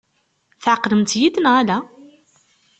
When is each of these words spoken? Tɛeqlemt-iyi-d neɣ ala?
Tɛeqlemt-iyi-d 0.63 1.35
neɣ 1.39 1.53
ala? 1.61 1.77